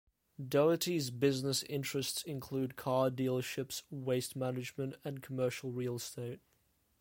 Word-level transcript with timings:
Daugherty's 0.43 1.11
business 1.11 1.61
interests 1.61 2.23
include 2.23 2.75
car 2.75 3.11
dealerships, 3.11 3.83
waste 3.91 4.35
management 4.35 4.95
and 5.05 5.21
commercial 5.21 5.71
real 5.71 5.97
estate. 5.97 6.39